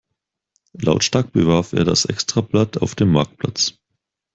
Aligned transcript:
Lautstark 0.73 1.31
bewarb 1.31 1.73
er 1.73 1.83
das 1.83 2.05
Extrablatt 2.05 2.81
auf 2.81 2.95
dem 2.95 3.11
Marktplatz. 3.11 3.77